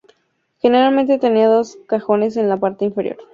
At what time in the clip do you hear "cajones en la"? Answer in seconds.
1.85-2.57